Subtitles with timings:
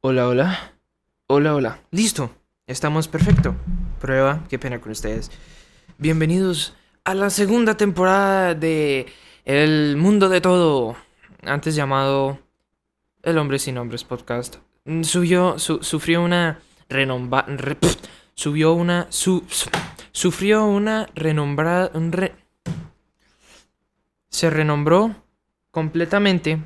[0.00, 0.72] Hola, hola.
[1.26, 1.80] Hola, hola.
[1.90, 2.30] Listo.
[2.66, 3.54] Estamos perfecto.
[4.00, 4.44] Prueba.
[4.48, 5.30] Qué pena con ustedes.
[5.98, 9.06] Bienvenidos a la segunda temporada de
[9.44, 10.96] El Mundo de Todo.
[11.42, 12.38] Antes llamado
[13.22, 14.56] El Hombre Sin Nombres Podcast.
[14.84, 17.42] Mm, Subió, su- sufrió una renomba...
[17.48, 17.76] re-
[18.34, 19.06] subió una...
[19.10, 19.70] Su, su-
[20.12, 21.90] sufrió una renombrada...
[21.94, 22.34] un re-
[24.28, 25.14] se renombró
[25.70, 26.58] completamente.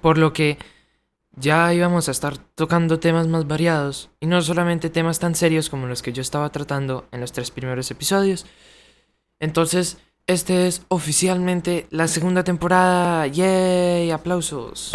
[0.00, 0.58] Por lo que
[1.36, 5.86] ya íbamos a estar tocando temas más variados y no solamente temas tan serios como
[5.86, 8.46] los que yo estaba tratando en los tres primeros episodios.
[9.40, 13.26] Entonces, este es oficialmente la segunda temporada.
[13.26, 14.10] ¡Yay!
[14.10, 14.92] ¡Aplausos!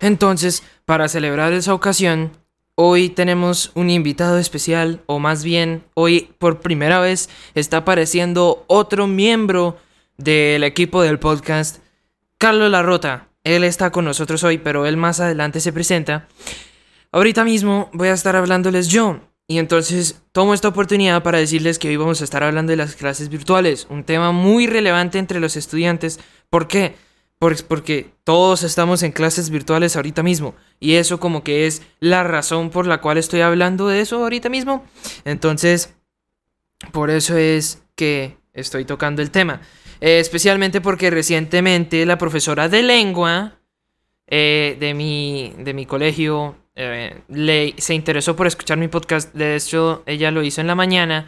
[0.00, 2.32] Entonces, para celebrar esa ocasión,
[2.74, 9.06] hoy tenemos un invitado especial, o más bien, hoy por primera vez está apareciendo otro
[9.06, 9.78] miembro
[10.18, 11.78] del equipo del podcast,
[12.36, 13.28] Carlos Larrota.
[13.46, 16.26] Él está con nosotros hoy, pero él más adelante se presenta.
[17.12, 19.20] Ahorita mismo voy a estar hablándoles yo.
[19.46, 22.96] Y entonces tomo esta oportunidad para decirles que hoy vamos a estar hablando de las
[22.96, 26.18] clases virtuales, un tema muy relevante entre los estudiantes.
[26.50, 26.96] ¿Por qué?
[27.38, 30.56] Por- porque todos estamos en clases virtuales ahorita mismo.
[30.80, 34.48] Y eso como que es la razón por la cual estoy hablando de eso ahorita
[34.48, 34.84] mismo.
[35.24, 35.94] Entonces,
[36.90, 39.60] por eso es que estoy tocando el tema.
[40.00, 43.58] Eh, especialmente porque recientemente la profesora de lengua
[44.26, 49.34] eh, de, mi, de mi colegio eh, le, se interesó por escuchar mi podcast.
[49.34, 51.26] De hecho, ella lo hizo en la mañana.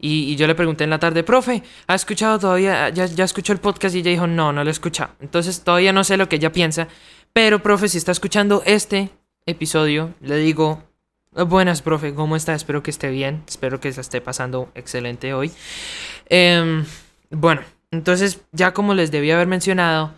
[0.00, 2.88] Y, yo le pregunté en la tarde, profe, ¿ha escuchado todavía?
[2.90, 3.96] ¿Ya, ya escuchó el podcast?
[3.96, 5.12] Y ella dijo, no, no lo he escuchado.
[5.20, 6.86] Entonces todavía no sé lo que ella piensa.
[7.32, 9.10] Pero, profe, si está escuchando este
[9.44, 10.84] episodio, le digo,
[11.32, 12.54] buenas, profe, ¿cómo está?
[12.54, 13.42] Espero que esté bien.
[13.48, 15.50] Espero que se esté pasando excelente hoy.
[16.28, 16.84] Em,
[17.30, 20.12] bueno, entonces, ya como les debía haber mencionado,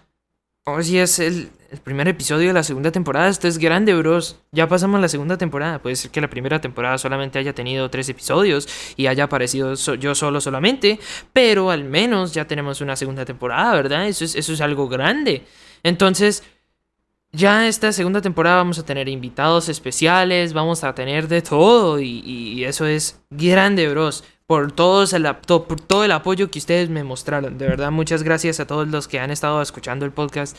[0.65, 1.51] hoy sí es el,
[1.85, 3.29] primer episodio de la segunda temporada.
[3.29, 4.41] Esto es grande, bros.
[4.51, 5.81] Ya pasamos la segunda temporada.
[5.81, 10.17] Puede ser que la primera temporada solamente haya tenido tres episodios y haya aparecido yo
[10.17, 10.99] solo solamente,
[11.33, 14.09] pero al menos ya tenemos una segunda temporada, ¿verdad?
[14.09, 15.45] Eso es, eso es algo grande.
[15.85, 16.43] Entonces,
[17.31, 22.19] ya esta segunda temporada vamos a tener invitados especiales, vamos a tener de todo y,
[22.25, 24.25] y eso es grande, bros.
[24.51, 27.57] Por, todos el, por todo el apoyo que ustedes me mostraron.
[27.57, 30.57] De verdad, muchas gracias a todos los que han estado escuchando el podcast.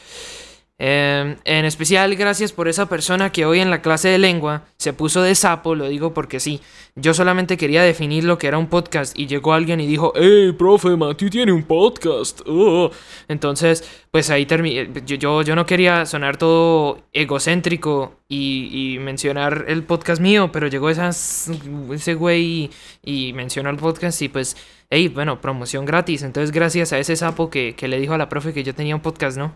[0.84, 4.94] Eh, en especial, gracias por esa persona que hoy en la clase de lengua se
[4.94, 6.60] puso de sapo, lo digo porque sí.
[6.96, 10.54] Yo solamente quería definir lo que era un podcast y llegó alguien y dijo, ¡Hey,
[10.58, 12.42] profe, Mati tiene un podcast!
[12.48, 12.90] oh".
[13.28, 14.90] Entonces, pues ahí terminé.
[15.06, 20.68] Yo, yo, yo no quería sonar todo egocéntrico y, y mencionar el podcast mío, pero
[20.68, 21.52] llegó esas,
[21.94, 22.72] ese güey
[23.04, 24.58] y, y mencionó el podcast y pues,
[24.90, 26.24] hey, bueno, promoción gratis.
[26.24, 28.96] Entonces, gracias a ese sapo que, que le dijo a la profe que yo tenía
[28.96, 29.56] un podcast, ¿no?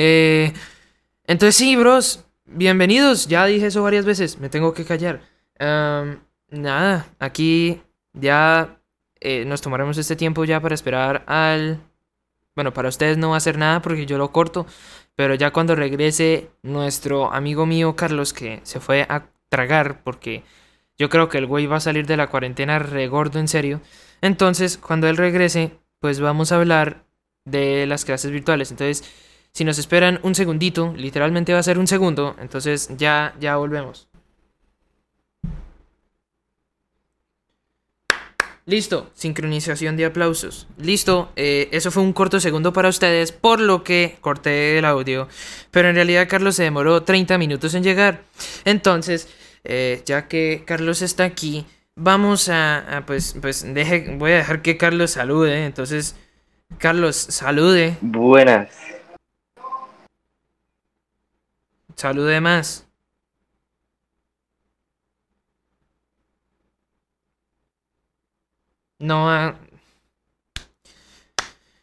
[0.00, 0.52] Eh,
[1.24, 3.26] entonces sí, bros, bienvenidos.
[3.26, 5.22] Ya dije eso varias veces, me tengo que callar.
[5.58, 7.82] Nada, aquí
[8.12, 8.80] ya
[9.18, 11.80] eh, nos tomaremos este tiempo ya para esperar al...
[12.54, 14.66] Bueno, para ustedes no va a hacer nada porque yo lo corto,
[15.16, 20.44] pero ya cuando regrese nuestro amigo mío Carlos que se fue a tragar porque
[20.96, 23.80] yo creo que el güey va a salir de la cuarentena regordo en serio.
[24.20, 27.04] Entonces, cuando él regrese, pues vamos a hablar
[27.44, 28.70] de las clases virtuales.
[28.70, 29.04] Entonces,
[29.52, 34.08] si nos esperan un segundito, literalmente va a ser un segundo, entonces ya, ya volvemos.
[38.68, 40.68] Listo, sincronización de aplausos.
[40.76, 45.26] Listo, eh, eso fue un corto segundo para ustedes, por lo que corté el audio.
[45.70, 48.24] Pero en realidad Carlos se demoró 30 minutos en llegar.
[48.66, 49.26] Entonces,
[49.64, 54.76] eh, ya que Carlos está aquí, vamos a, pues, pues deje, voy a dejar que
[54.76, 55.64] Carlos salude.
[55.64, 56.14] Entonces,
[56.76, 57.96] Carlos, salude.
[58.02, 58.68] Buenas.
[61.98, 62.86] Salude más.
[69.00, 69.28] No.
[69.28, 69.56] ah.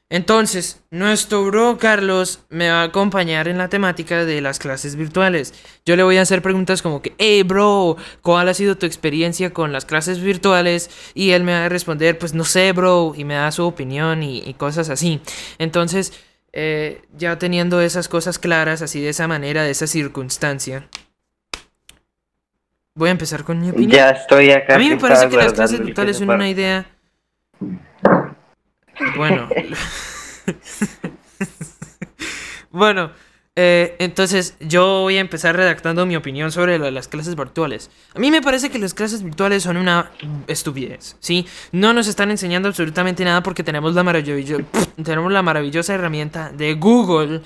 [0.09, 5.53] Entonces, nuestro bro Carlos me va a acompañar en la temática de las clases virtuales.
[5.85, 9.51] Yo le voy a hacer preguntas como que, hey bro, ¿cuál ha sido tu experiencia
[9.51, 10.89] con las clases virtuales?
[11.13, 14.23] Y él me va a responder, pues no sé, bro, y me da su opinión
[14.23, 15.19] y, y cosas así.
[15.57, 16.13] Entonces,
[16.57, 20.87] eh, ya teniendo esas cosas claras, así de esa manera, de esa circunstancia,
[22.95, 23.91] voy a empezar con mi opinión.
[23.91, 24.75] Ya estoy acá.
[24.75, 26.85] A mí me parece que las clases virtuales son una idea.
[29.17, 29.49] Bueno.
[32.71, 33.11] bueno,
[33.57, 37.89] eh, entonces yo voy a empezar redactando mi opinión sobre las clases virtuales.
[38.13, 40.11] A mí me parece que las clases virtuales son una
[40.47, 41.47] estupidez, ¿sí?
[41.71, 44.03] No nos están enseñando absolutamente nada porque tenemos la,
[45.03, 47.41] tenemos la maravillosa herramienta de Google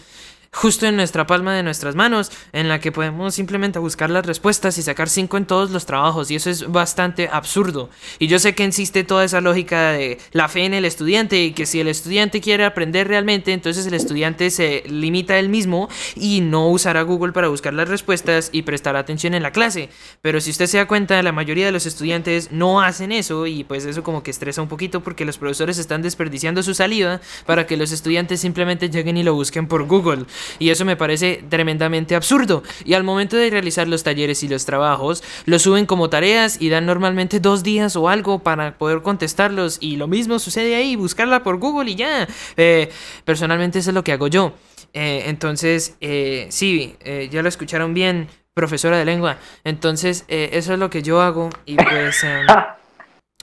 [0.52, 4.78] justo en nuestra palma de nuestras manos, en la que podemos simplemente buscar las respuestas
[4.78, 7.90] y sacar 5 en todos los trabajos, y eso es bastante absurdo.
[8.18, 11.52] Y yo sé que existe toda esa lógica de la fe en el estudiante, y
[11.52, 15.90] que si el estudiante quiere aprender realmente, entonces el estudiante se limita a él mismo
[16.16, 19.90] y no usará Google para buscar las respuestas y prestar atención en la clase.
[20.22, 23.64] Pero si usted se da cuenta, la mayoría de los estudiantes no hacen eso, y
[23.64, 27.68] pues eso como que estresa un poquito porque los profesores están desperdiciando su saliva para
[27.68, 30.26] que los estudiantes simplemente lleguen y lo busquen por Google.
[30.60, 32.64] Y eso me parece tremendamente absurdo.
[32.86, 36.70] Y al momento de realizar los talleres y los trabajos, los suben como tareas y
[36.70, 39.78] dan normalmente dos días o algo para poder contestarlos.
[39.82, 42.28] Y lo mismo sucede ahí, buscarla por Google y ya.
[42.58, 42.90] Eh,
[43.26, 44.54] personalmente eso es lo que hago yo.
[44.94, 46.96] Eh, entonces, eh, sí,
[47.30, 49.38] ya lo escucharon bien, profesora de lengua.
[49.64, 51.50] Entonces, eso es lo que yo hago.
[51.66, 52.26] Y pues,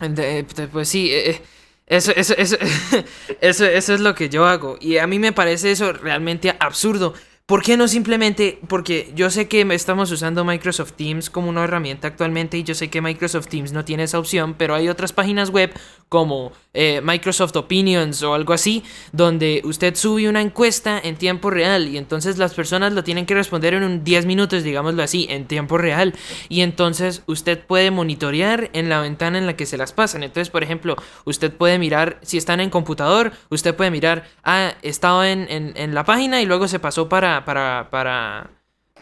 [0.73, 1.13] pues sí.
[1.87, 2.57] Eso, eso, eso,
[3.41, 4.77] eso, eso es lo que yo hago.
[4.81, 7.15] Y a mí me parece eso realmente absurdo.
[7.47, 8.59] ¿Por qué no simplemente?
[8.67, 12.91] Porque yo sé que estamos usando Microsoft Teams como una herramienta actualmente y yo sé
[12.91, 15.73] que Microsoft Teams no tiene esa opción, pero hay otras páginas web
[16.09, 18.83] como eh, Microsoft Opinions o algo así,
[19.13, 23.35] donde usted sube una encuesta en tiempo real y entonces las personas lo tienen que
[23.35, 26.15] responder en un 10 minutos, digámoslo así, en tiempo real.
[26.49, 30.25] Y entonces usted puede monitorear en la ventana en la que se las pasan.
[30.25, 35.31] Entonces, por ejemplo, usted puede mirar, si están en computador, usted puede mirar, ah, estaba
[35.31, 38.51] en, en la página y luego se pasó para para, para,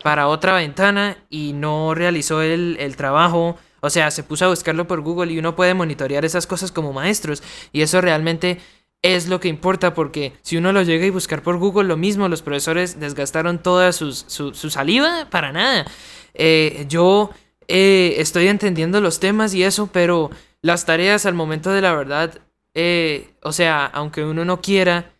[0.02, 3.56] para, otra ventana y no realizó el, el trabajo.
[3.80, 6.92] O sea, se puso a buscarlo por Google y uno puede monitorear esas cosas como
[6.92, 7.42] maestros.
[7.72, 8.58] Y eso realmente
[9.04, 12.26] es lo que importa porque si uno lo llega y buscar por Google, lo mismo,
[12.26, 15.84] los profesores desgastaron toda su, su, saliva para nada.
[16.32, 17.30] Eh, yo
[17.68, 20.30] eh, estoy entendiendo los temas y eso, pero
[20.62, 22.38] las tareas al momento de la verdad,
[22.72, 25.12] eh, o sea, aunque uno no quiera,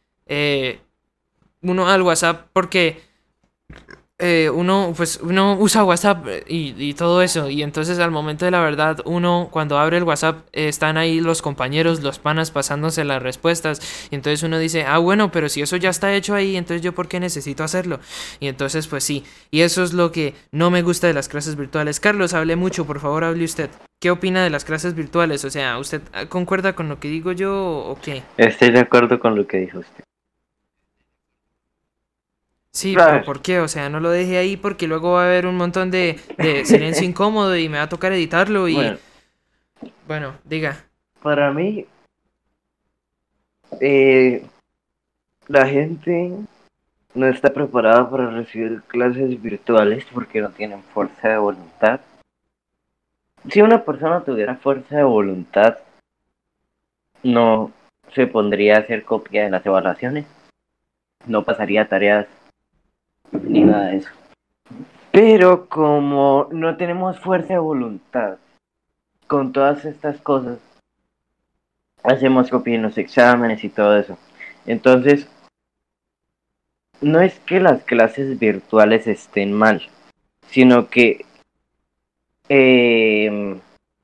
[1.64, 3.02] uno al WhatsApp porque
[4.20, 7.50] eh, uno, pues, uno usa WhatsApp y, todo eso.
[7.50, 11.42] Y entonces al momento de la verdad, uno cuando abre el WhatsApp están ahí los
[11.42, 14.08] compañeros, los panas pasándose las respuestas.
[14.10, 16.94] Y entonces uno dice, ah, bueno, pero si eso ya está hecho ahí, entonces yo
[16.94, 17.98] por qué necesito hacerlo.
[18.38, 19.24] Y entonces pues sí.
[19.50, 21.98] Y eso es lo que no me gusta de las clases virtuales.
[21.98, 23.68] Carlos, hable mucho, por favor, hable usted.
[24.00, 25.44] ¿Qué opina de las clases virtuales?
[25.44, 28.22] O sea, ¿usted concuerda con lo que digo yo o qué?
[28.36, 30.04] Estoy de acuerdo con lo que dijo usted.
[32.74, 33.60] Sí, pero ¿por qué?
[33.60, 36.18] O sea, no lo deje ahí porque luego va a haber un montón de,
[36.64, 38.98] silencio incómodo y me va a tocar editarlo y...
[40.08, 40.84] Bueno, diga.
[41.22, 41.86] Para mí,
[43.80, 44.44] eh,
[45.46, 46.32] la gente
[47.14, 52.00] no está preparada para recibir clases virtuales porque no tienen fuerza de voluntad.
[53.50, 55.78] Si una persona tuviera fuerza de voluntad,
[57.22, 57.70] no
[58.12, 60.26] se pondría a hacer copia de las evaluaciones,
[61.26, 62.26] no pasaría tareas
[63.42, 64.10] ni nada de eso.
[65.12, 68.38] Pero como no tenemos fuerza de voluntad
[69.26, 70.58] con todas estas cosas,
[72.02, 74.18] hacemos copia en los exámenes y todo eso.
[74.66, 75.28] Entonces,
[77.00, 79.82] no es que las clases virtuales estén mal,
[80.48, 81.24] sino que
[82.48, 83.60] eh,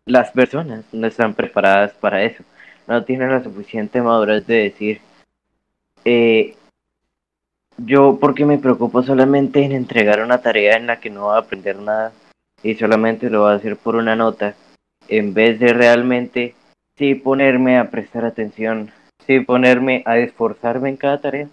[0.07, 2.45] las personas no están preparadas para eso.
[2.87, 5.01] No tienen la suficiente madurez de decir,
[6.05, 6.57] eh,
[7.85, 11.41] yo porque me preocupo solamente en entregar una tarea en la que no va a
[11.41, 12.13] aprender nada
[12.63, 14.55] y solamente lo va a hacer por una nota,
[15.09, 16.55] en vez de realmente
[16.97, 18.91] sí ponerme a prestar atención,
[19.27, 21.49] sí ponerme a esforzarme en cada tarea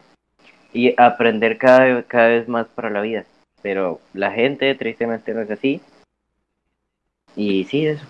[0.73, 3.25] y aprender cada, cada vez más para la vida.
[3.61, 5.81] Pero la gente tristemente no es así.
[7.35, 8.05] Y sí, eso.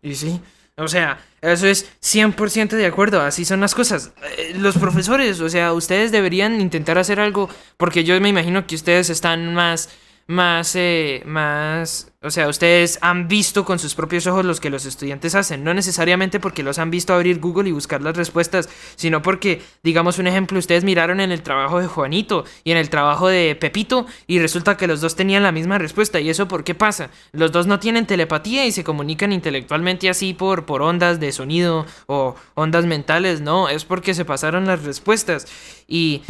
[0.00, 0.40] Y sí,
[0.76, 4.12] o sea, eso es 100% de acuerdo, así son las cosas.
[4.38, 8.74] Eh, los profesores, o sea, ustedes deberían intentar hacer algo, porque yo me imagino que
[8.74, 9.90] ustedes están más
[10.26, 14.86] más, eh, más, o sea, ustedes han visto con sus propios ojos los que los
[14.86, 19.22] estudiantes hacen, no necesariamente porque los han visto abrir Google y buscar las respuestas, sino
[19.22, 23.28] porque, digamos un ejemplo, ustedes miraron en el trabajo de Juanito y en el trabajo
[23.28, 26.20] de Pepito y resulta que los dos tenían la misma respuesta.
[26.20, 27.10] ¿Y eso por qué pasa?
[27.32, 31.86] Los dos no tienen telepatía y se comunican intelectualmente así por, por ondas de sonido
[32.06, 35.46] o ondas mentales, no, es porque se pasaron las respuestas
[35.88, 36.22] y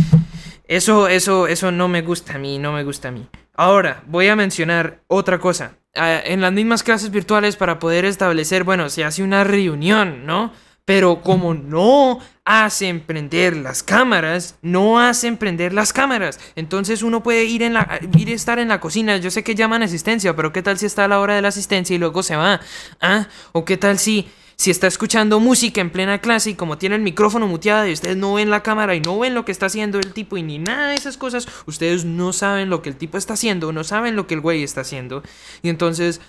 [0.76, 3.28] eso, eso, eso no me gusta a mí, no me gusta a mí.
[3.54, 5.76] Ahora, voy a mencionar otra cosa.
[5.94, 10.52] Ah, en las mismas clases virtuales para poder establecer, bueno, se hace una reunión, ¿no?
[10.86, 16.40] Pero como no hacen prender las cámaras, no hacen prender las cámaras.
[16.56, 19.18] Entonces uno puede ir, en la, ir a estar en la cocina.
[19.18, 21.48] Yo sé que llaman asistencia, pero ¿qué tal si está a la hora de la
[21.48, 22.60] asistencia y luego se va?
[23.00, 23.26] ¿Ah?
[23.52, 24.28] ¿O qué tal si
[24.62, 28.16] si está escuchando música en plena clase y como tiene el micrófono muteado y ustedes
[28.16, 30.60] no ven la cámara y no ven lo que está haciendo el tipo y ni
[30.60, 34.14] nada de esas cosas, ustedes no saben lo que el tipo está haciendo, no saben
[34.14, 35.24] lo que el güey está haciendo.
[35.62, 36.20] Y entonces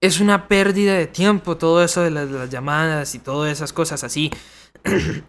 [0.00, 4.30] es una pérdida de tiempo todo eso de las, llamadas y todas esas cosas así.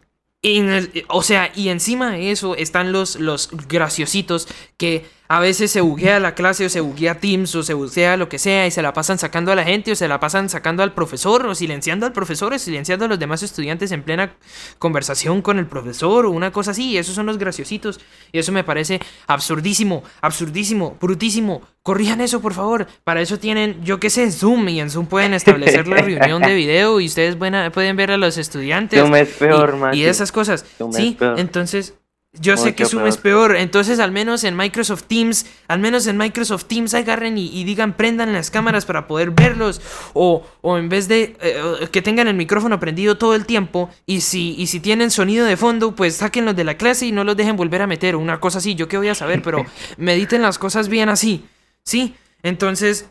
[1.09, 6.19] O sea, y encima de eso están los, los graciositos que a veces se buguea
[6.19, 8.93] la clase o se buguea Teams o se buguea lo que sea y se la
[8.93, 12.13] pasan sacando a la gente o se la pasan sacando al profesor o silenciando al
[12.13, 14.33] profesor o silenciando a los demás estudiantes en plena
[14.79, 16.97] conversación con el profesor o una cosa así.
[16.97, 17.99] Esos son los graciositos
[18.31, 21.61] y eso me parece absurdísimo, absurdísimo, brutísimo.
[21.83, 22.87] Corrijan eso, por favor.
[23.03, 26.55] Para eso tienen, yo qué sé, Zoom y en Zoom pueden establecer la reunión de
[26.55, 28.99] video y ustedes pueden ver a los estudiantes.
[28.99, 30.65] Zoom es peor, y, y esas cosas.
[30.91, 31.93] sí, entonces
[32.39, 36.17] yo sé que Zoom es peor, entonces al menos en Microsoft Teams, al menos en
[36.17, 39.81] Microsoft Teams agarren y, digan prendan las cámaras para poder verlos
[40.13, 44.21] o, o en vez de eh, que tengan el micrófono prendido todo el tiempo y
[44.21, 47.35] si, y si tienen sonido de fondo pues sáquenlos de la clase y no los
[47.35, 49.65] dejen volver a meter o una cosa así, yo qué voy a saber, pero
[49.97, 51.45] mediten las cosas bien así,
[51.83, 52.15] ¿sí?
[52.41, 53.05] Entonces,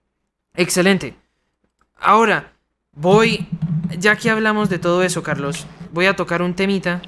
[0.54, 1.16] excelente.
[1.98, 2.52] Ahora,
[2.92, 3.48] voy,
[3.98, 7.02] ya que hablamos de todo eso Carlos, voy a tocar un temita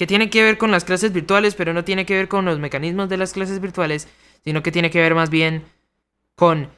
[0.00, 2.58] que tiene que ver con las clases virtuales, pero no tiene que ver con los
[2.58, 4.08] mecanismos de las clases virtuales,
[4.42, 5.62] sino que tiene que ver más bien
[6.36, 6.68] con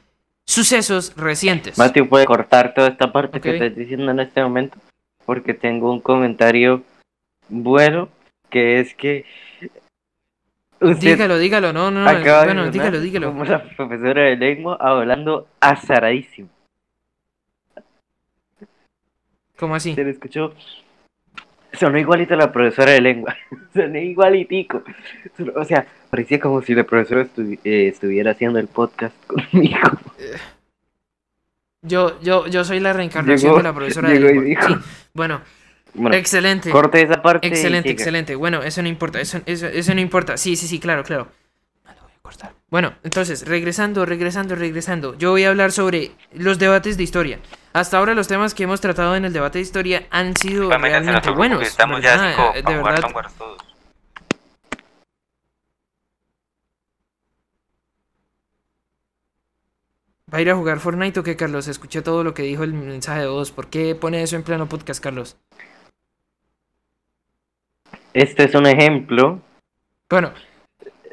[0.45, 1.77] sucesos recientes.
[1.77, 4.77] Matthew, puede cortar toda esta parte que estás diciendo en este momento,
[5.25, 6.83] porque tengo un comentario
[7.47, 8.09] bueno,
[8.49, 9.23] que es que...
[10.81, 13.27] dígalo, dígalo, no, no, no, bueno, dígalo, dígalo.
[13.27, 16.49] Como la profesora de lengua hablando azaradísimo.
[19.57, 19.95] ¿Cómo así?
[19.95, 20.53] Se le escuchó
[21.73, 23.35] sonó igualito a la profesora de lengua.
[23.73, 24.83] sonó igualitico.
[25.55, 27.27] O sea, parecía como si la profesora
[27.63, 29.79] eh, estuviera haciendo el podcast conmigo.
[31.81, 34.81] Yo, yo, yo soy la reencarnación de la profesora de lengua.
[35.13, 35.41] bueno,
[36.11, 36.69] excelente.
[36.69, 37.47] Corte esa parte.
[37.47, 38.35] Excelente, excelente.
[38.35, 39.19] Bueno, eso no importa.
[39.19, 40.37] Eso, eso, eso no importa.
[40.37, 41.27] Sí, sí, sí, claro, claro.
[42.69, 45.17] Bueno, entonces, regresando, regresando, regresando.
[45.17, 47.39] Yo voy a hablar sobre los debates de historia.
[47.73, 51.29] Hasta ahora los temas que hemos tratado en el debate de historia han sido realmente
[51.31, 51.61] buenos.
[51.61, 53.01] Estamos ya de verdad.
[60.33, 61.67] ¿Va a ir a jugar Fortnite o qué, Carlos?
[61.67, 63.51] Escuché todo lo que dijo el mensaje de voz.
[63.51, 65.37] ¿Por qué pone eso en plano podcast, Carlos?
[68.13, 69.41] Este es un ejemplo.
[70.09, 70.33] Bueno,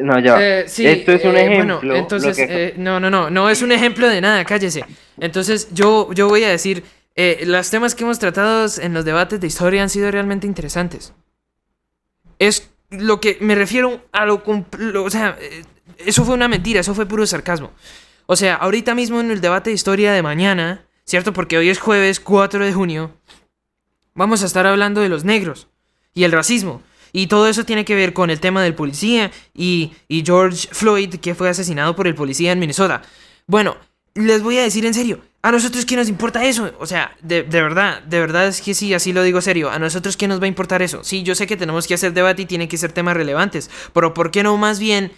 [0.01, 0.41] no, ya.
[0.41, 1.79] Eh, Esto es un eh, ejemplo.
[1.79, 4.85] Bueno, entonces, eh, no, no, no, no es un ejemplo de nada, cállese.
[5.19, 6.85] Entonces, yo, yo voy a decir,
[7.45, 11.13] los temas que hemos tratado en los debates de historia han sido realmente interesantes.
[12.39, 15.37] Es lo que me refiero a lo, o sea,
[15.99, 17.73] eso fue una mentira, eso fue puro sarcasmo.
[18.27, 21.33] O sea, ahorita mismo en el debate de historia de mañana, ¿cierto?
[21.33, 23.13] Porque hoy es jueves 4 de junio,
[24.15, 25.69] vamos a estar hablando de los negros
[26.15, 26.83] y el racismo.
[27.13, 31.35] Y todo eso tiene que ver con el tema del policía y, George Floyd, que
[31.35, 33.03] fue asesinado por el policía en Minnesota.
[33.47, 33.77] Bueno,
[34.15, 36.73] les voy a decir en serio, a nosotros qué nos importa eso.
[36.79, 39.71] O sea, de, de, verdad, de verdad es que sí, así lo digo serio.
[39.71, 41.03] A nosotros qué nos va a importar eso.
[41.03, 43.71] Sí, yo sé que tenemos que hacer debate y tienen que ser temas relevantes.
[43.93, 45.13] Pero ¿por qué no más bien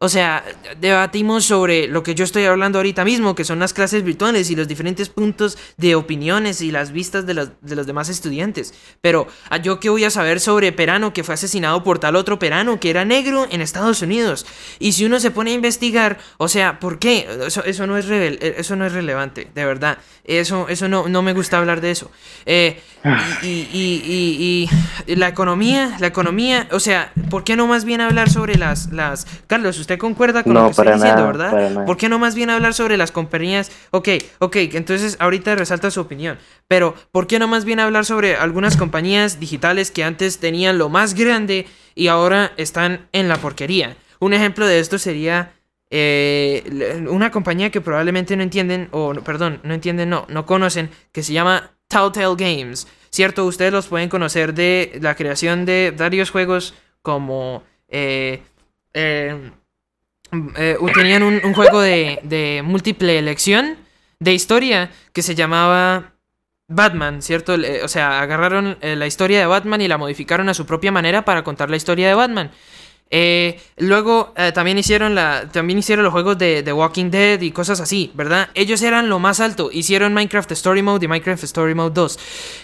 [0.00, 0.44] o sea,
[0.80, 4.54] debatimos sobre lo que yo estoy hablando ahorita mismo, que son las clases virtuales y
[4.54, 8.74] los diferentes puntos de opiniones y las vistas de los, de los demás estudiantes.
[9.00, 12.38] Pero ah, yo qué voy a saber sobre Perano que fue asesinado por tal otro
[12.38, 14.46] Perano que era negro en Estados Unidos.
[14.78, 17.26] Y si uno se pone a investigar, o sea, ¿por qué?
[17.44, 19.98] Eso, eso, no, es, eh, eso no es relevante, de verdad.
[20.22, 22.10] Eso, eso no, no me gusta hablar de eso.
[22.46, 22.80] Eh,
[23.42, 24.68] y, y,
[25.06, 28.92] y, la economía, la economía, o sea, ¿por qué no más bien hablar sobre las...
[28.92, 31.86] las Carlos, usted concuerda con lo que estoy diciendo, ¿verdad?
[31.86, 33.70] ¿Por qué no más bien hablar sobre las compañías?
[33.90, 38.36] Ok, ok, entonces ahorita resalta su opinión, pero ¿por qué no más bien hablar sobre
[38.36, 43.96] algunas compañías digitales que antes tenían lo más grande y ahora están en la porquería?
[44.20, 45.52] Un ejemplo de esto sería
[45.88, 51.22] eh, una compañía que probablemente no entienden, o perdón, no entienden, no, no conocen, que
[51.22, 52.88] se llama Telltale Games.
[53.08, 57.62] Cierto, ustedes los pueden conocer de la creación de varios juegos como...
[57.88, 58.42] Eh,
[58.92, 59.50] eh,
[60.56, 63.76] eh, tenían un, juego de, de, múltiple elección
[64.20, 66.12] de historia que se llamaba
[66.68, 67.56] Batman, ¿cierto?
[67.82, 71.24] O sea, agarraron eh, la historia de Batman y la modificaron a su propia manera
[71.24, 72.50] para contar la historia de Batman.
[73.10, 75.16] Eh, luego eh, también hicieron
[75.50, 78.50] también hicieron los juegos de, The Walking Dead y cosas así, ¿verdad?
[78.54, 79.70] Ellos eran lo más alto.
[79.72, 82.18] Hicieron Minecraft Story Mode y Minecraft Story Mode 2.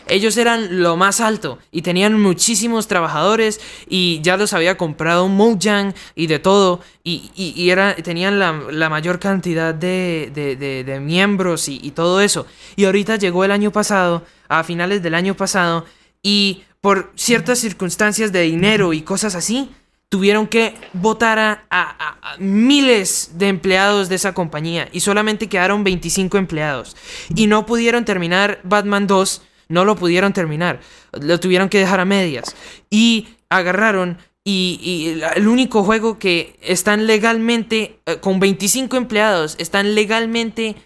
[0.09, 5.95] Ellos eran lo más alto y tenían muchísimos trabajadores y ya los había comprado Mojang
[6.15, 6.81] y de todo.
[7.03, 12.47] Y, y, era, tenían la, mayor cantidad de, de, de, miembros y todo eso.
[12.77, 15.85] Y ahorita llegó el año pasado, a finales del año pasado,
[16.23, 19.71] y por ciertas circunstancias de dinero y cosas así,
[20.15, 26.97] tuvieron que votar a, miles de empleados de esa compañía y solamente quedaron 25 empleados.
[27.35, 30.79] Y no pudieron terminar Batman 2, no lo pudieron terminar,
[31.21, 32.55] lo tuvieron que dejar a medias.
[32.91, 40.77] Y agarraron y, el único juego que están legalmente, eh, con 25 empleados, están legalmente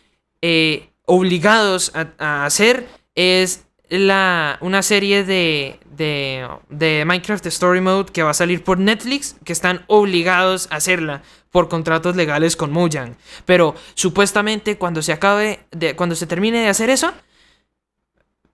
[0.40, 8.30] eh, obligados a, hacer es la, una serie de, de, Minecraft Story Mode que va
[8.30, 13.16] a salir por Netflix, que están obligados a hacerla por contratos legales con Mojang.
[13.44, 17.12] Pero supuestamente cuando se acabe, de, cuando se termine de hacer eso,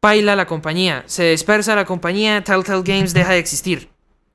[0.00, 3.88] baila la compañía, se dispersa la compañía, Telltale Games deja de existir.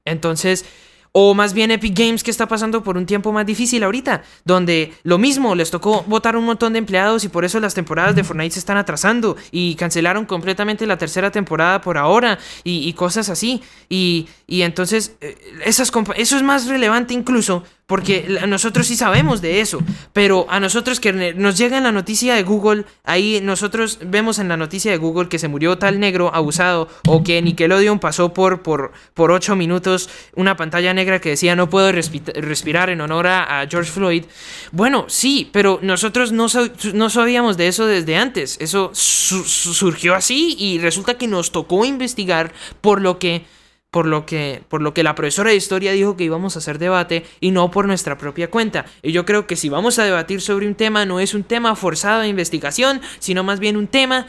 [0.06, 0.66] Entonces,
[1.12, 4.94] o más bien Epic Games que está pasando por un tiempo más difícil ahorita, donde
[5.04, 8.24] lo mismo les tocó votar un montón de empleados y por eso las temporadas de
[8.24, 13.62] Fortnite se están atrasando y cancelaron completamente la tercera temporada por ahora y, cosas así.
[13.88, 19.62] Y, y entonces eh, esas eso es más relevante incluso porque nosotros sí sabemos de
[19.62, 19.79] eso,
[20.13, 24.48] pero a nosotros que nos llega en la noticia de Google, ahí nosotros vemos en
[24.48, 28.62] la noticia de Google que se murió tal negro abusado o que Nickelodeon pasó por,
[28.62, 33.65] por, por 8 minutos una pantalla negra que decía no puedo respirar en honor a,
[33.67, 34.25] George Floyd.
[34.72, 36.46] Bueno, sí, pero nosotros no,
[36.93, 38.58] no sabíamos de eso desde antes.
[38.62, 43.46] Eso surgió así y resulta que nos tocó investigar por lo que
[43.91, 46.77] por lo que por lo que la profesora de historia dijo que íbamos a hacer
[46.77, 48.86] debate y no por nuestra propia cuenta.
[49.01, 51.75] Y yo creo que si vamos a debatir sobre un tema no es un tema
[51.75, 54.27] forzado de investigación, sino más bien un tema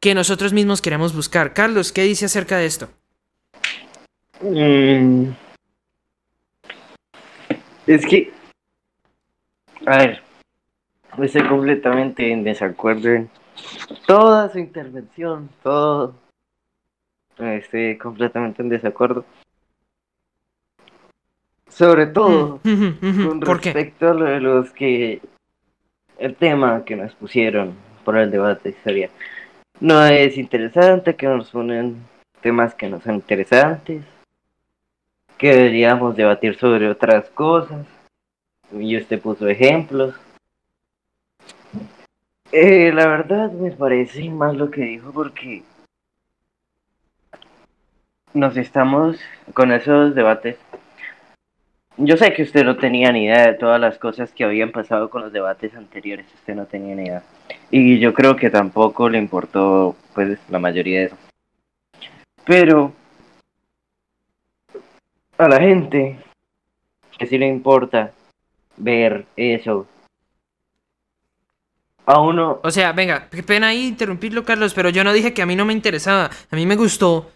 [0.00, 1.54] que nosotros mismos queremos buscar.
[1.54, 2.88] Carlos, ¿qué dice acerca de esto?
[4.42, 5.30] Mm.
[7.86, 8.32] Es que
[9.86, 10.22] a ver,
[11.22, 13.30] estoy completamente en desacuerdo en
[14.06, 16.14] toda su intervención, todo
[17.40, 19.24] Estoy completamente en desacuerdo.
[21.68, 25.20] Sobre todo mm, con respecto a lo de los que
[26.18, 27.74] el tema que nos pusieron
[28.04, 29.08] por el debate sería
[29.80, 31.96] no es interesante que nos ponen
[32.42, 34.04] temas que no son interesantes
[35.40, 37.86] que deberíamos debatir sobre otras cosas.
[38.72, 40.14] Y usted puso ejemplos.
[42.52, 45.62] Eh, la verdad me parece más lo que dijo porque
[48.34, 49.18] nos estamos
[49.54, 50.56] con esos debates.
[51.96, 55.10] Yo sé que usted no tenía ni idea de todas las cosas que habían pasado
[55.10, 57.22] con los debates anteriores, usted no tenía ni idea.
[57.70, 61.16] Y yo creo que tampoco le importó pues la mayoría de eso.
[62.44, 62.92] Pero
[65.36, 66.18] a la gente
[67.18, 68.12] que sí le importa
[68.76, 69.86] ver eso.
[72.06, 72.60] A uno.
[72.62, 75.54] O sea, venga, qué pena ahí interrumpirlo, Carlos, pero yo no dije que a mí
[75.54, 76.30] no me interesaba.
[76.50, 77.30] A mí me gustó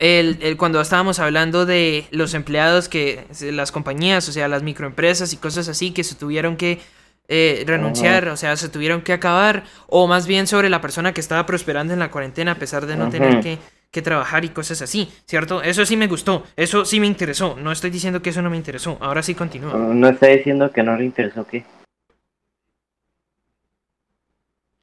[0.00, 5.36] el, cuando estábamos hablando de los empleados que las compañías, o sea, las microempresas y
[5.36, 6.80] cosas así que se tuvieron que
[7.28, 11.20] eh, renunciar, o sea, se tuvieron que acabar, o más bien sobre la persona que
[11.20, 13.58] estaba prosperando en la cuarentena a pesar de no tener que,
[13.90, 15.62] que, trabajar y cosas así, ¿cierto?
[15.62, 18.56] Eso sí me gustó, eso sí me interesó, no estoy diciendo que eso no me
[18.56, 19.74] interesó, ahora sí continúa.
[19.74, 21.64] No está diciendo que no le interesó, ¿qué?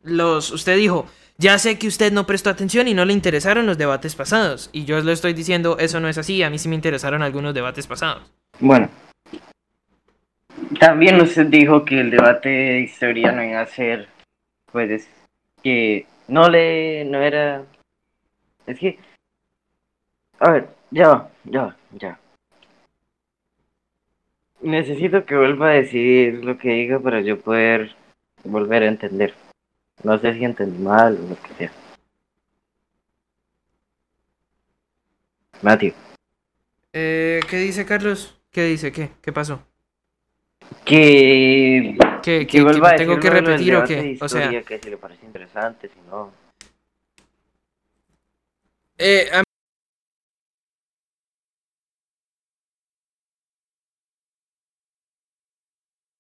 [0.04, 3.78] Los, usted dijo, ya sé que usted no prestó atención y no le interesaron los
[3.78, 4.70] debates pasados.
[4.74, 6.42] Y yo le estoy diciendo, eso no es así.
[6.42, 8.32] A mí sí me interesaron algunos debates pasados.
[8.60, 8.90] Bueno.
[10.80, 14.08] También usted dijo que el debate de historia no iba a ser,
[14.72, 15.08] pues,
[15.64, 17.64] que no le, no era...
[18.66, 19.00] Es que...
[20.40, 22.20] A ver, ya, ya, ya.
[24.62, 27.96] Necesito que vuelva a decir lo que diga para yo poder
[28.44, 29.34] volver a entender.
[30.04, 31.72] No sé si entendí mal o lo que sea.
[35.62, 35.94] Matthew.
[36.94, 38.40] Eh, ¿Qué dice Carlos?
[38.52, 38.92] ¿Qué dice?
[38.92, 39.12] ¿Qué?
[39.22, 39.62] ¿Qué pasó?
[40.86, 41.98] Que...
[42.22, 44.18] Que, que, que tengo que repetir o qué?
[44.22, 44.50] O sea...
[44.64, 46.32] Que si le parece interesante, si no...
[49.00, 49.44] Eh, a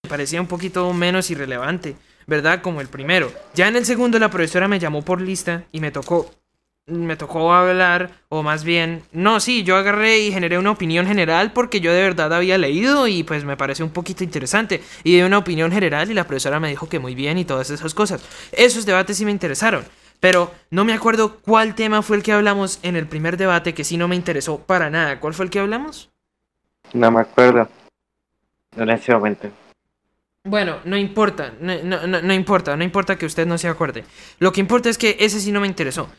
[0.07, 1.95] parecía un poquito menos irrelevante.
[2.27, 2.61] ¿Verdad?
[2.61, 3.31] Como el primero.
[3.55, 6.29] Ya en el segundo la profesora me llamó por lista y me tocó
[6.87, 11.51] me tocó hablar, o más bien, no, sí, yo agarré y generé una opinión general
[11.51, 14.81] porque yo de verdad había leído y pues me pareció un poquito interesante.
[15.03, 17.69] Y di una opinión general y la profesora me dijo que muy bien y todas
[17.69, 18.23] esas cosas.
[18.53, 19.83] Esos debates sí me interesaron.
[20.19, 23.83] Pero no me acuerdo cuál tema fue el que hablamos en el primer debate que
[23.83, 25.19] sí no me interesó para nada.
[25.19, 26.09] ¿Cuál fue el que hablamos?
[26.93, 27.67] No me acuerdo.
[28.75, 29.49] En ese momento.
[30.47, 34.05] Bueno, no importa, no, no, no, no importa, no importa que usted no se acuerde.
[34.39, 36.09] Lo que importa es que ese sí no me interesó.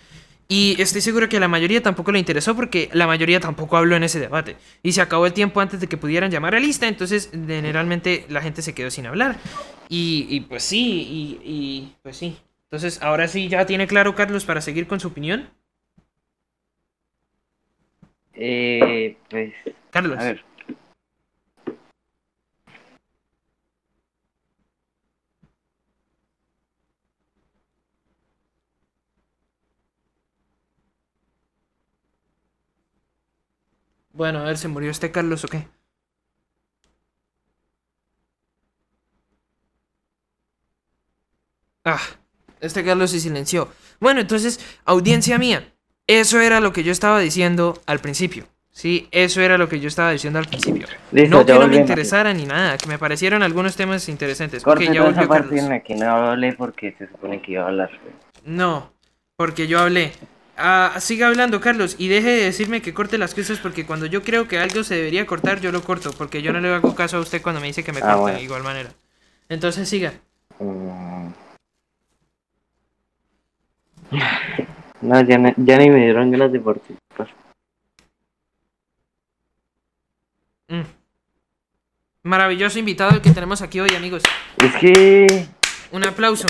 [0.49, 3.97] Y estoy seguro que a la mayoría tampoco le interesó porque la mayoría tampoco habló
[3.97, 4.57] en ese debate.
[4.83, 8.43] Y se acabó el tiempo antes de que pudieran llamar a lista, entonces generalmente la
[8.43, 9.37] gente se quedó sin hablar.
[9.89, 12.37] Y, y pues sí, y, y, pues sí.
[12.65, 15.49] Entonces, ahora sí, ya tiene claro Carlos para seguir con su opinión.
[18.35, 19.53] Eh, pues,
[19.91, 20.19] Carlos.
[20.19, 20.48] a ver.
[34.19, 35.69] Bueno, a ver, ¿se murió este Carlos o qué?
[41.85, 42.01] Ah,
[42.61, 43.69] este Carlos se silenció.
[44.01, 45.73] Bueno, entonces, audiencia mía,
[46.09, 48.47] eso era lo que yo estaba diciendo al principio.
[48.73, 50.89] Sí, eso era lo que yo estaba diciendo al principio.
[51.13, 54.65] Listo, no que no me interesara ni nada, que me parecieron algunos temas interesantes.
[54.65, 55.63] Corte Ok, ya esa volvió parte Carlos.
[55.65, 57.91] en la que no hablé porque se supone que iba a hablar.
[58.45, 58.93] No,
[59.37, 60.11] porque yo hablé.
[60.61, 64.23] Ah, siga hablando, Carlos, y deje de decirme que corte las cosas porque cuando yo
[64.25, 67.17] creo que algo se debería cortar, yo lo corto, porque yo no le hago caso
[67.17, 68.39] a usted cuando me dice que me Ah, bueno.
[68.39, 68.91] de igual manera.
[69.49, 70.15] Entonces siga.
[70.59, 71.29] Mm.
[75.01, 77.29] No, ya, no- ya ni me dieron ganas de participar.
[80.69, 80.83] Mm.
[82.25, 84.23] Maravilloso invitado el que tenemos aquí hoy, amigos.
[84.59, 85.47] Es que...
[85.93, 86.49] Un aplauso.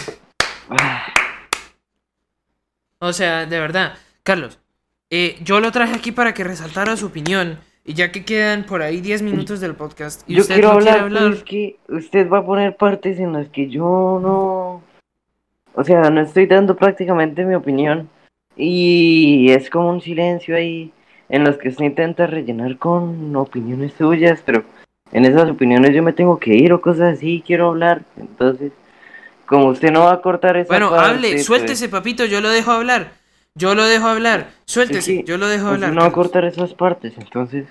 [0.71, 1.07] ah,
[3.01, 4.59] O sea, de verdad, Carlos,
[5.11, 7.59] eh, yo lo traje aquí para que resaltara su opinión.
[7.85, 10.75] Y ya que quedan por ahí 10 minutos del podcast y yo usted quiero no
[10.75, 14.83] hablar, quiere hablar, es que usted va a poner partes en las que yo no...
[15.75, 18.11] O sea, no estoy dando prácticamente mi opinión.
[18.57, 20.93] Y es como un silencio ahí
[21.31, 24.65] en los que usted intenta rellenar con opiniones suyas, pero
[25.13, 28.03] en esas opiniones yo me tengo que ir o cosas así, quiero hablar.
[28.19, 28.73] Entonces,
[29.49, 32.51] como usted no va a cortar esa Bueno, parte, hable, pues, suéltese, papito, yo lo
[32.51, 33.13] dejo hablar.
[33.55, 34.51] Yo lo dejo hablar.
[34.67, 35.91] Suéltese, Sí, yo lo dejo hablar.
[35.93, 36.15] no va a Carlos.
[36.27, 37.67] cortar esas partes, entonces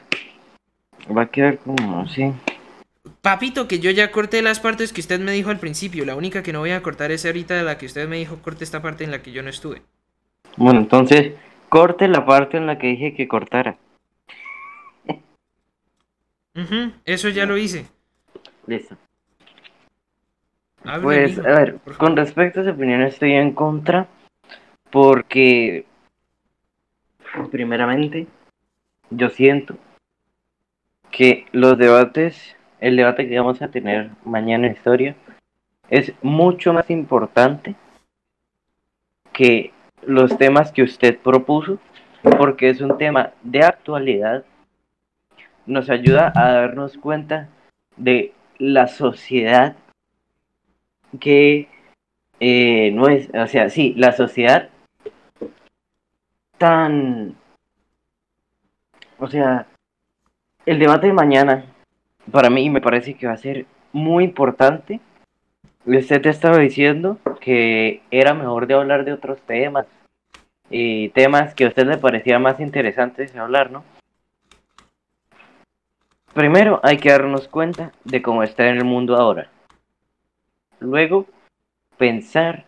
[1.15, 2.33] va a quedar como así.
[3.21, 6.03] Papito, que yo ya corté las partes que usted me dijo al principio.
[6.05, 8.37] La única que no voy a cortar es ahorita de la que usted me dijo
[8.41, 9.81] corte esta parte en la que yo no estuve.
[10.57, 11.33] Bueno, entonces
[11.69, 13.77] corte la parte en la que dije que cortara.
[17.05, 17.85] Eso ya lo hice.
[18.65, 18.97] Listo.
[21.01, 24.07] Pues, amigo, a ver, con respecto a su opinión estoy en contra
[24.89, 25.85] porque,
[27.51, 28.27] primeramente,
[29.09, 29.75] yo siento
[31.11, 35.15] que los debates, el debate que vamos a tener mañana en historia,
[35.89, 37.75] es mucho más importante
[39.33, 39.73] que
[40.03, 41.79] los temas que usted propuso,
[42.37, 44.45] porque es un tema de actualidad,
[45.65, 47.49] nos ayuda a darnos cuenta
[47.97, 49.75] de la sociedad
[51.19, 51.67] que
[52.39, 54.69] eh, no es, o sea, sí, la sociedad
[56.57, 57.35] tan,
[59.19, 59.67] o sea,
[60.65, 61.65] el debate de mañana
[62.31, 64.99] para mí me parece que va a ser muy importante.
[65.85, 69.85] Usted te estaba diciendo que era mejor de hablar de otros temas
[70.69, 73.85] y temas que a usted le parecía más interesantes de hablar, ¿no?
[76.33, 79.49] Primero hay que darnos cuenta de cómo está en el mundo ahora.
[80.79, 81.25] Luego,
[81.97, 82.65] pensar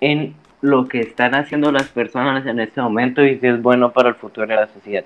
[0.00, 4.10] en lo que están haciendo las personas en este momento y si es bueno para
[4.10, 5.04] el futuro de la sociedad.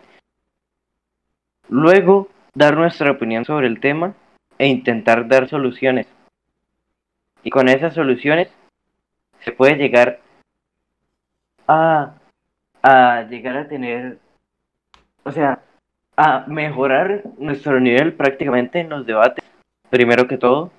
[1.68, 4.14] Luego, dar nuestra opinión sobre el tema
[4.58, 6.06] e intentar dar soluciones.
[7.42, 8.52] Y con esas soluciones
[9.40, 10.20] se puede llegar
[11.66, 12.14] a,
[12.82, 14.18] a llegar a tener,
[15.22, 15.62] o sea,
[16.16, 19.44] a mejorar nuestro nivel prácticamente en los debates,
[19.88, 20.70] primero que todo,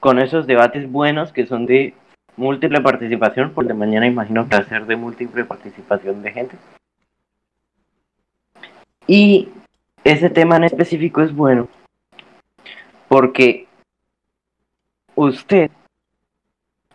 [0.00, 1.94] con esos debates buenos que son de
[2.36, 6.56] múltiple participación, por de mañana imagino que va a ser de múltiple participación de gente.
[9.06, 9.48] Y
[10.04, 11.68] ese tema en específico es bueno
[13.08, 13.66] porque
[15.14, 15.70] usted,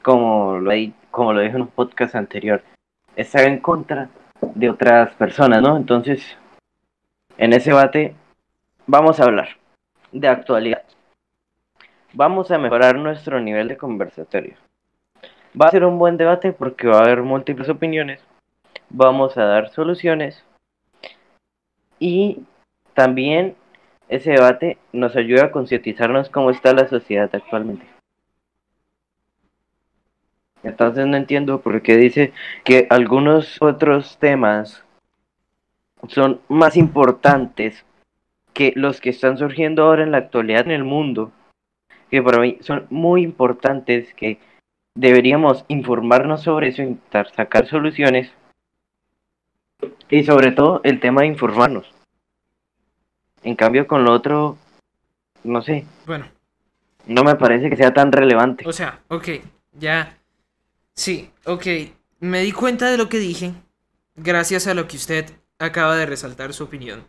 [0.01, 2.61] como lo, di- como lo dijo en un podcast anterior,
[3.15, 4.09] está en contra
[4.55, 5.77] de otras personas, ¿no?
[5.77, 6.37] Entonces,
[7.37, 8.13] en ese debate
[8.87, 9.49] vamos a hablar
[10.11, 10.83] de actualidad.
[12.13, 14.55] Vamos a mejorar nuestro nivel de conversatorio.
[15.59, 18.21] Va a ser un buen debate porque va a haber múltiples opiniones
[18.93, 20.43] vamos a dar soluciones
[21.99, 22.43] y
[22.93, 23.55] también
[24.09, 27.85] ese debate nos ayuda a concientizarnos cómo está la sociedad actualmente.
[30.63, 34.83] Entonces no entiendo por qué dice que algunos otros temas
[36.07, 37.85] son más importantes
[38.53, 41.31] que los que están surgiendo ahora en la actualidad en el mundo,
[42.11, 44.37] que para mí son muy importantes, que
[44.93, 48.29] deberíamos informarnos sobre eso, intentar sacar soluciones
[50.09, 51.91] y sobre todo el tema de informarnos.
[53.43, 54.57] En cambio con lo otro,
[55.43, 55.85] no sé.
[56.05, 56.27] Bueno.
[57.07, 58.67] No me parece que sea tan relevante.
[58.67, 59.29] O sea, ok,
[59.79, 60.17] ya.
[60.93, 61.65] Sí, ok.
[62.19, 63.53] Me di cuenta de lo que dije
[64.15, 67.07] gracias a lo que usted acaba de resaltar su opinión.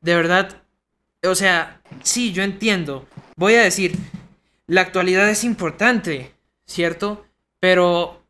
[0.00, 0.62] De verdad,
[1.22, 3.06] o sea, sí, yo entiendo.
[3.36, 3.96] Voy a decir,
[4.66, 6.32] la actualidad es importante,
[6.66, 7.26] ¿cierto?
[7.58, 8.22] Pero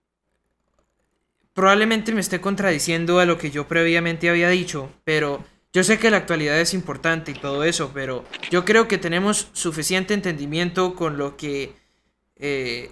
[1.52, 6.10] probablemente me esté contradiciendo a lo que yo previamente había dicho, pero yo sé que
[6.10, 11.16] la actualidad es importante y todo eso, pero yo creo que tenemos suficiente entendimiento con
[11.16, 11.74] lo que...
[12.36, 12.90] Eh,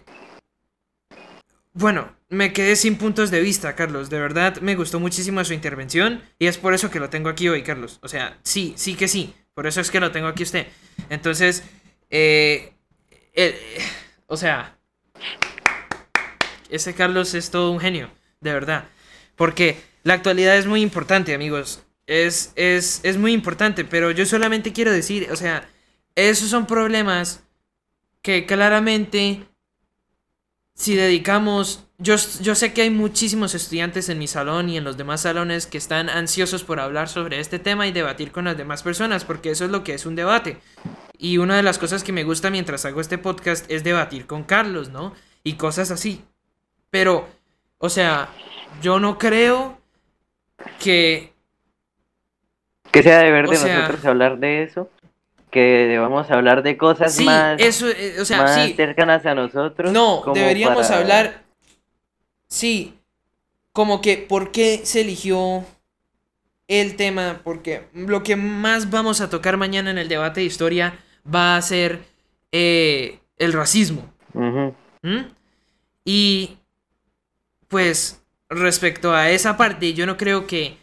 [1.73, 4.11] bueno, me quedé sin puntos de vista, Carlos.
[4.11, 7.49] De verdad, me gustó muchísimo su intervención y es por eso que lo tengo aquí
[7.49, 7.99] hoy, Carlos.
[8.03, 9.35] O sea, sí, sí que sí.
[9.59, 10.69] Por eso es que lo tengo aquí usted.
[11.11, 11.65] Entonces,
[12.11, 12.75] eh,
[13.35, 13.59] eh,
[14.29, 14.79] o sea,
[16.71, 18.09] ese Carlos es todo un genio,
[18.41, 18.85] de verdad.
[19.35, 21.83] Porque la actualidad es muy importante, amigos.
[22.07, 25.69] Es, es, es muy importante, pero yo solamente quiero decir, o sea,
[26.15, 27.43] esos son problemas
[28.23, 29.43] que claramente
[30.79, 34.97] si dedicamos, yo, yo sé que hay muchísimos estudiantes en mi salón y en los
[34.97, 38.85] demás salones que están ansiosos por hablar sobre este tema y debatir con las demás
[38.85, 40.59] personas, porque eso es lo que es un debate.
[41.19, 44.45] Y una de las cosas que me gusta mientras hago este podcast es debatir con
[44.45, 45.15] Carlos, ¿no?
[45.43, 46.25] Y cosas así.
[46.91, 47.29] Pero,
[47.79, 48.29] o sea,
[48.81, 49.81] yo no creo
[50.79, 51.33] que...
[52.93, 54.89] Que sea deber de nosotros hablar de eso
[55.51, 59.93] que debamos hablar de cosas más, eso, eh, o sea, cercanas a nosotros.
[59.93, 61.43] No, deberíamos hablar,
[62.47, 62.95] sí,
[63.73, 65.65] como que por qué se eligió
[66.69, 70.99] el tema, porque lo que más vamos a tocar mañana en el debate de historia
[71.33, 72.01] va a ser
[72.53, 74.13] eh, el racismo.
[74.35, 75.21] ¿Mm?
[76.05, 76.57] Y
[77.69, 80.78] pues respecto a esa parte, yo no creo que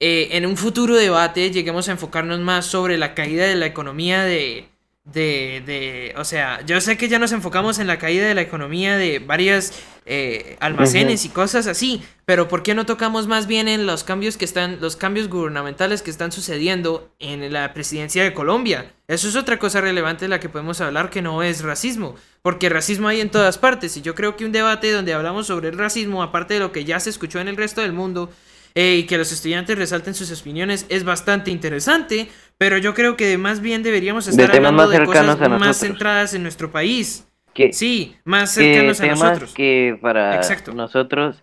[0.00, 4.24] eh, en un futuro debate lleguemos a enfocarnos más sobre la caída de la economía
[4.24, 4.66] de,
[5.04, 8.40] de, de, o sea, yo sé que ya nos enfocamos en la caída de la
[8.40, 9.72] economía de varias
[10.06, 14.36] eh, almacenes y cosas así, pero ¿por qué no tocamos más bien en los cambios
[14.36, 18.92] que están, los cambios gubernamentales que están sucediendo en la presidencia de Colombia?
[19.06, 22.68] Eso es otra cosa relevante de la que podemos hablar que no es racismo, porque
[22.68, 25.78] racismo hay en todas partes y yo creo que un debate donde hablamos sobre el
[25.78, 28.30] racismo, aparte de lo que ya se escuchó en el resto del mundo,
[28.74, 32.28] y que los estudiantes resalten sus opiniones es bastante interesante,
[32.58, 36.70] pero yo creo que más bien deberíamos estar hablando de cosas más centradas en nuestro
[36.70, 37.26] país.
[37.72, 39.54] sí, más cercanos a nosotros.
[39.54, 40.40] Que para
[40.74, 41.42] nosotros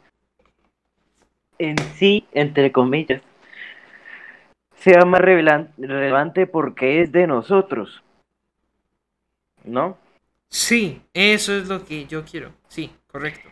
[1.60, 3.22] en sí, entre comillas,
[4.80, 8.04] sea más relevante porque es de nosotros.
[9.64, 9.98] ¿No?
[10.50, 12.54] Sí, eso es lo que yo quiero.
[12.68, 13.50] Sí, correcto.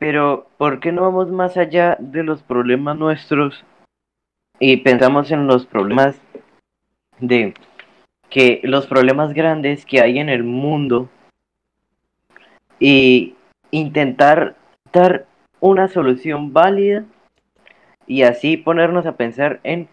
[0.00, 3.66] Pero, ¿por qué no vamos más allá de los problemas nuestros
[4.58, 6.18] y pensamos en los problemas
[7.18, 7.52] de
[8.30, 11.10] que los problemas grandes que hay en el mundo
[12.78, 13.34] y
[13.72, 14.56] intentar
[14.90, 15.26] dar
[15.60, 17.04] una solución válida
[18.06, 19.86] y así ponernos a pensar en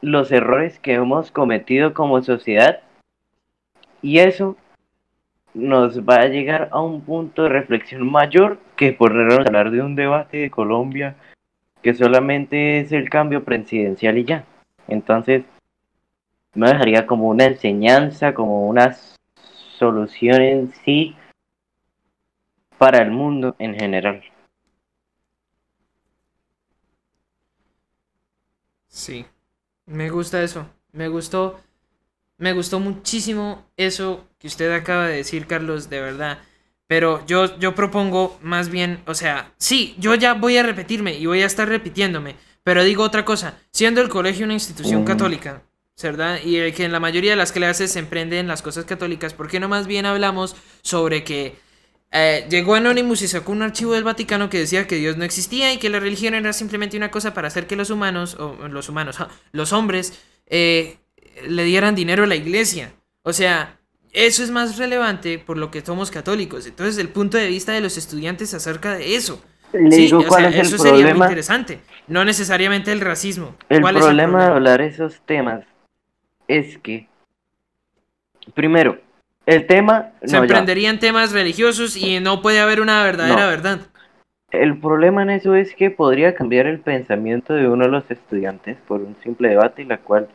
[0.00, 2.82] los errores que hemos cometido como sociedad
[4.00, 4.56] y eso
[5.54, 9.94] nos va a llegar a un punto de reflexión mayor que por hablar de un
[9.94, 11.16] debate de Colombia
[11.82, 14.44] que solamente es el cambio presidencial y ya.
[14.86, 15.44] Entonces,
[16.54, 18.96] me dejaría como una enseñanza, como una
[19.78, 21.16] solución en sí
[22.76, 24.22] para el mundo en general.
[28.88, 29.24] Sí,
[29.86, 30.68] me gusta eso.
[30.92, 31.60] Me gustó
[32.40, 36.38] me gustó muchísimo eso que usted acaba de decir, Carlos, de verdad.
[36.86, 41.26] Pero yo, yo propongo más bien, o sea, sí, yo ya voy a repetirme y
[41.26, 42.34] voy a estar repitiéndome.
[42.64, 45.62] Pero digo otra cosa, siendo el colegio una institución católica,
[46.02, 46.40] ¿verdad?
[46.42, 49.60] Y que en la mayoría de las clases se emprenden las cosas católicas, ¿por qué
[49.60, 51.56] no más bien hablamos sobre que
[52.10, 55.72] eh, llegó Anonymous y sacó un archivo del Vaticano que decía que Dios no existía
[55.72, 58.88] y que la religión era simplemente una cosa para hacer que los humanos, o los
[58.88, 59.18] humanos,
[59.52, 60.99] los hombres, eh,
[61.48, 62.92] le dieran dinero a la iglesia.
[63.22, 63.78] O sea,
[64.12, 66.66] eso es más relevante por lo que somos católicos.
[66.66, 69.42] Entonces, el punto de vista de los estudiantes acerca de eso.
[69.72, 71.26] Le Sí, digo cuál sea, es el eso sería muy problema.
[71.26, 71.80] interesante.
[72.08, 73.56] No necesariamente el racismo.
[73.68, 74.48] El ¿Cuál es problema de problema?
[74.50, 75.64] hablar esos temas
[76.48, 77.08] es que,
[78.54, 78.98] primero,
[79.46, 80.12] el tema...
[80.22, 80.64] Se no, ya.
[80.64, 83.48] emprenderían temas religiosos y no puede haber una verdadera No.
[83.48, 83.80] verdad.
[84.52, 88.78] El problema en eso es que podría cambiar el pensamiento de uno de los estudiantes
[88.86, 90.28] por un simple debate, la cual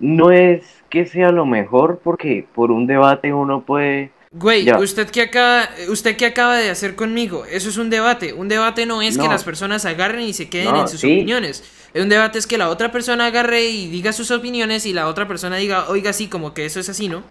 [0.00, 4.10] no es que sea lo mejor, porque por un debate uno puede...
[4.32, 4.78] Güey, Ya.
[4.78, 7.44] ¿usted qué, acaba, ¿usted qué acaba de hacer conmigo?
[7.46, 8.32] Eso es un debate.
[8.32, 11.16] Un debate no es que las personas agarren y se queden No, en sus sí.
[11.16, 11.64] opiniones.
[11.94, 15.26] Un debate es que la otra persona agarre y diga sus opiniones y la otra
[15.26, 17.24] persona diga, oiga, sí, como que eso es así, ¿no?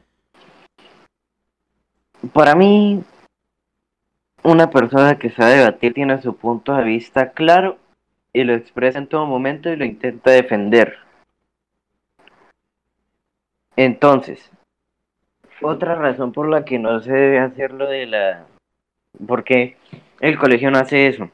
[2.34, 3.02] Para mí,
[4.44, 7.78] una persona que sabe debatir tiene su punto de vista claro
[8.34, 10.98] y lo expresa en todo momento y lo intenta defender.
[13.80, 14.52] Entonces,
[15.62, 18.46] otra razón por la que no se debe hacer lo de la...
[19.26, 19.78] porque
[20.20, 21.30] el colegio no hace eso.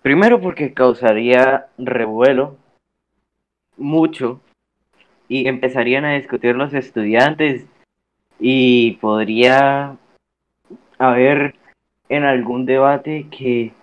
[0.00, 2.56] Primero porque causaría revuelo
[3.76, 4.40] mucho
[5.28, 7.66] y empezarían a discutir los estudiantes
[8.40, 9.98] y podría
[10.96, 11.54] haber
[12.08, 13.74] en algún debate que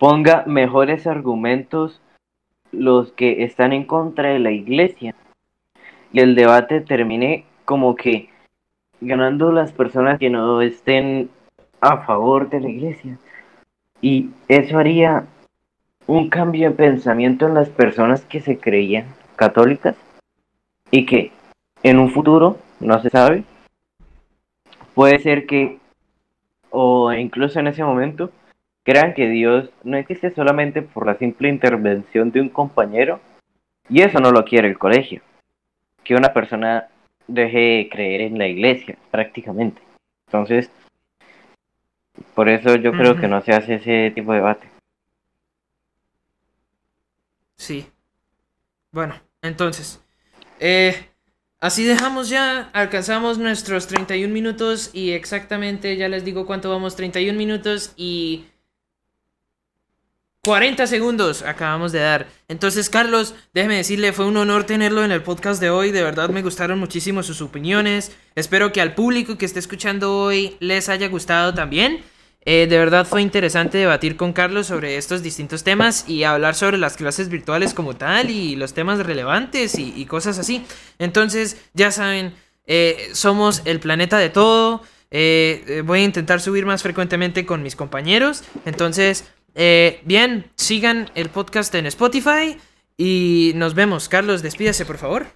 [0.00, 2.02] ponga mejores argumentos
[2.72, 5.14] los que están en contra de la iglesia
[6.12, 8.28] y el debate termine como que
[9.00, 11.30] ganando las personas que no estén
[11.80, 13.18] a favor de la iglesia.
[14.00, 15.26] Y eso haría
[16.06, 19.96] un cambio de pensamiento en las personas que se creían católicas
[20.90, 21.32] y que
[21.82, 23.44] en un futuro, no se sabe,
[24.94, 25.78] puede ser que,
[26.70, 28.30] o incluso en ese momento,
[28.84, 33.20] crean que Dios no existe solamente por la simple intervención de un compañero,
[33.88, 35.22] y eso no lo quiere el colegio,
[36.04, 36.88] que una persona
[37.26, 39.80] deje de creer en la iglesia, prácticamente.
[40.26, 40.70] Entonces,
[42.34, 44.68] por eso yo creo que no se hace ese tipo de debate.
[47.56, 47.86] Sí.
[48.90, 50.02] Bueno, entonces.
[50.58, 51.08] eh,
[51.60, 52.70] así dejamos ya.
[52.72, 54.90] Alcanzamos nuestros 31 minutos.
[54.92, 56.96] Y exactamente ya les digo cuánto vamos.
[56.96, 58.46] 31 minutos y.
[60.44, 62.26] 40 segundos acabamos de dar.
[62.48, 65.92] Entonces, Carlos, déjeme decirle, fue un honor tenerlo en el podcast de hoy.
[65.92, 68.10] De verdad me gustaron muchísimo sus opiniones.
[68.34, 72.02] Espero que al público que esté escuchando hoy les haya gustado también.
[72.44, 76.76] Eh, de verdad fue interesante debatir con Carlos sobre estos distintos temas y hablar sobre
[76.76, 80.64] las clases virtuales como tal y los temas relevantes y, cosas así.
[80.98, 82.34] Entonces, ya saben,
[82.66, 84.82] eh, somos el planeta de todo.
[85.12, 88.42] Eh, voy a intentar subir más frecuentemente con mis compañeros.
[88.64, 89.24] Entonces,
[89.54, 92.58] eh, bien, sigan el podcast en Spotify
[92.96, 94.08] y nos vemos.
[94.08, 95.26] Carlos, despídase, por favor.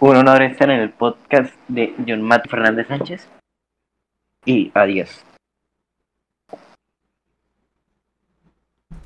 [0.00, 3.28] Un honor estar en el podcast de John Matt Fernández Sánchez.
[4.46, 5.24] Y adiós.